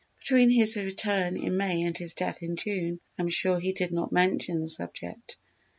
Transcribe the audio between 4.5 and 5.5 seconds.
the subject.